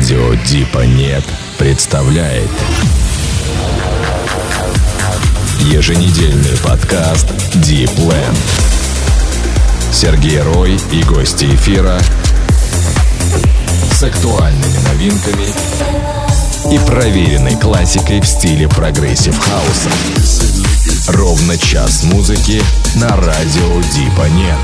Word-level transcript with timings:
Радио 0.00 0.32
Дипа 0.46 0.86
Нет 0.86 1.22
представляет 1.58 2.48
Еженедельный 5.58 6.56
подкаст 6.64 7.26
Deep 7.56 7.94
Land. 7.98 8.38
Сергей 9.92 10.40
Рой 10.40 10.80
и 10.90 11.02
гости 11.02 11.44
эфира 11.44 12.00
с 13.92 14.02
актуальными 14.02 14.78
новинками 14.88 15.52
и 16.74 16.78
проверенной 16.86 17.56
классикой 17.56 18.22
в 18.22 18.26
стиле 18.26 18.68
progressive 18.68 19.38
house 19.38 19.75
а. 19.75 19.90
Ровно 21.08 21.58
час 21.58 22.04
музыки 22.04 22.62
на 22.94 23.14
радио 23.16 23.82
Дипа 23.92 24.30
Нет. 24.30 24.56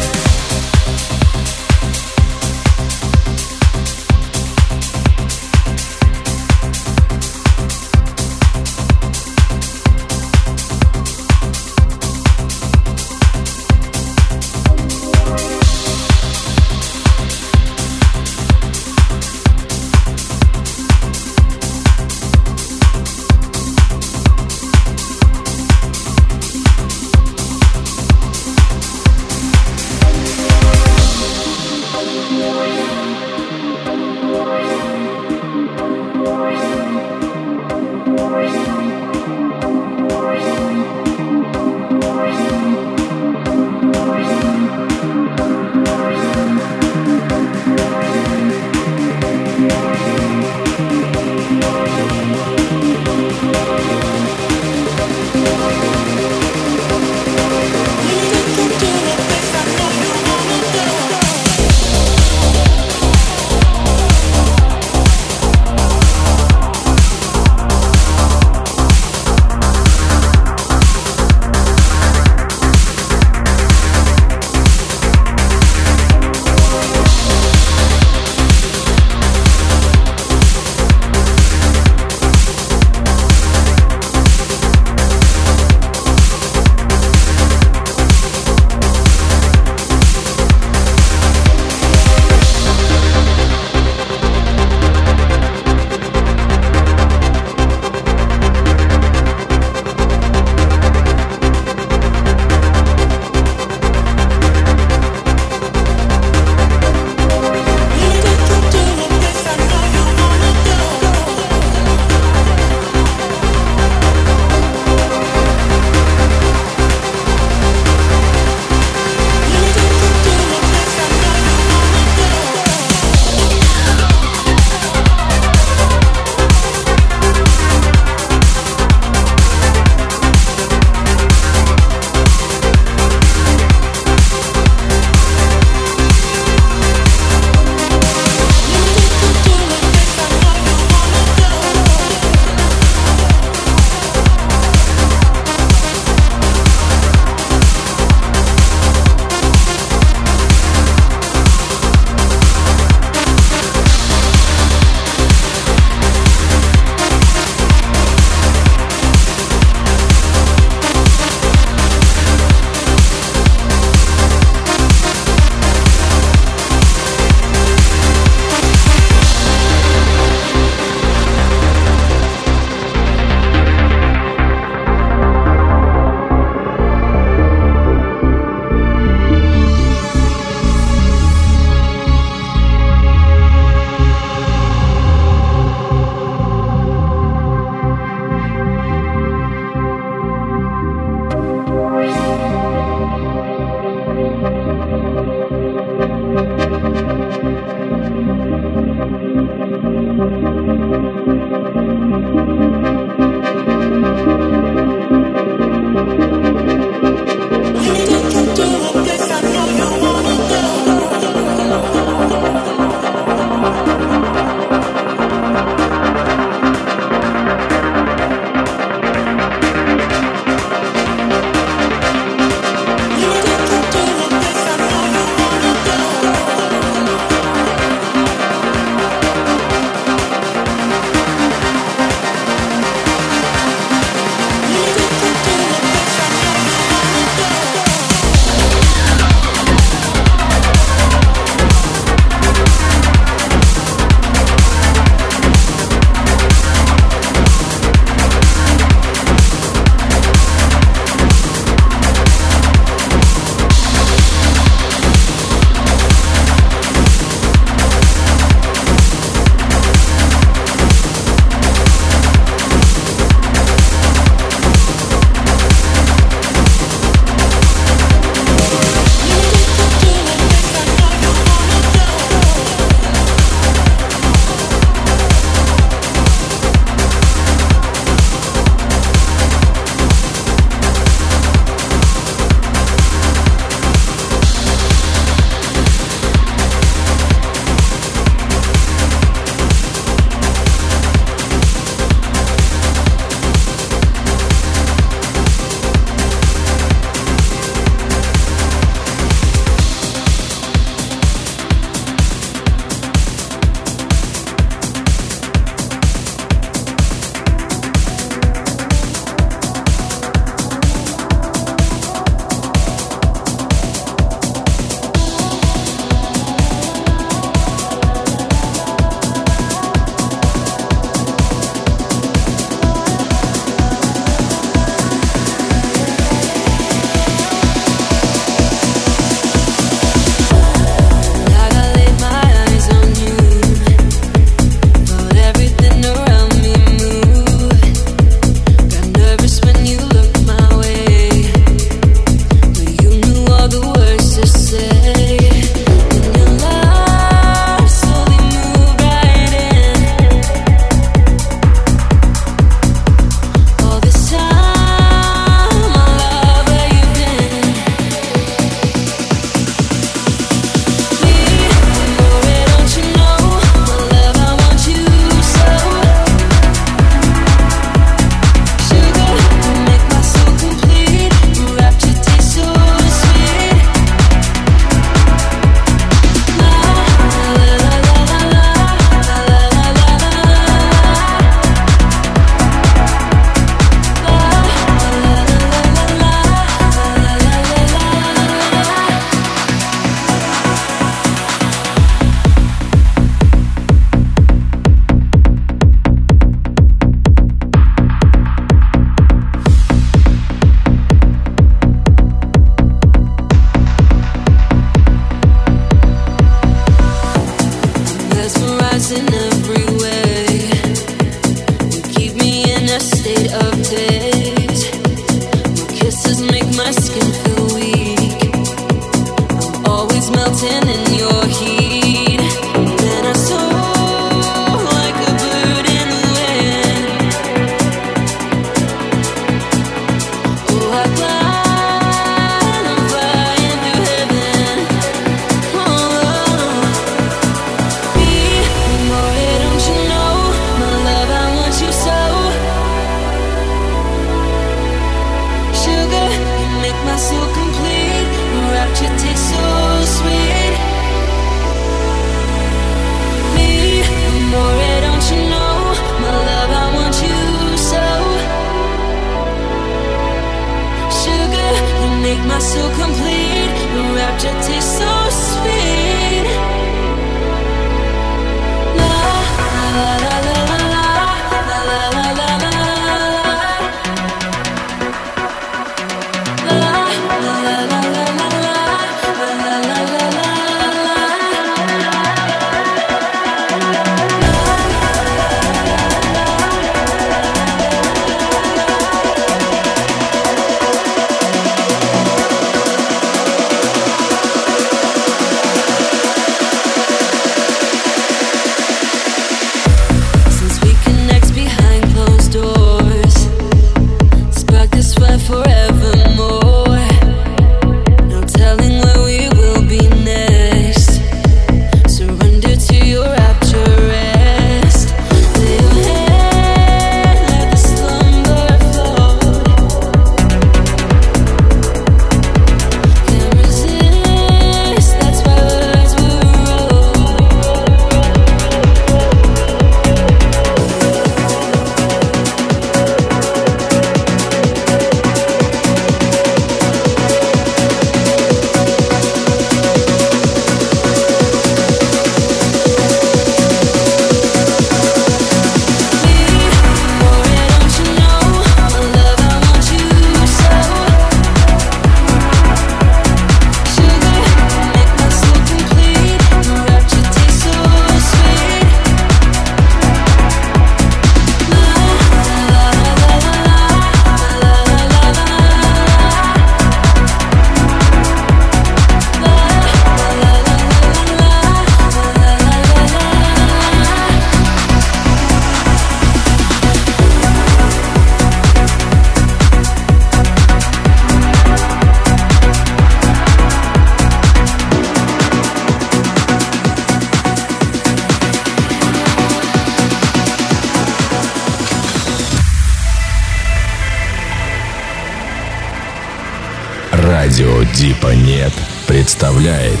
Представляет 599.46 600.00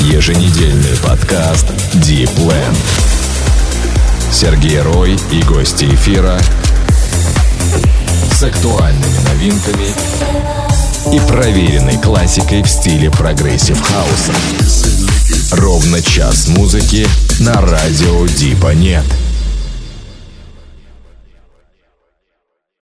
еженедельный 0.00 0.96
подкаст 1.02 1.64
Deep 1.94 2.30
Land. 2.36 2.76
Сергей 4.30 4.80
Рой 4.82 5.16
и 5.32 5.42
гости 5.44 5.86
эфира 5.86 6.38
с 8.32 8.42
актуальными 8.42 9.18
новинками 9.30 9.94
и 11.14 11.20
проверенной 11.26 11.96
классикой 12.02 12.62
в 12.62 12.68
стиле 12.68 13.10
progressive 13.10 13.80
house 13.80 14.17
а. 14.17 14.32
Ровно 15.52 16.02
час 16.02 16.48
музыки 16.48 17.08
на 17.40 17.62
радио 17.62 18.26
Дипа 18.26 18.74
нет. 18.74 19.04